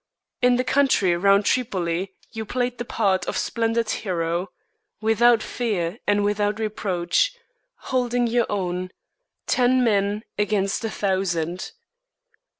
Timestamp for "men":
9.83-10.23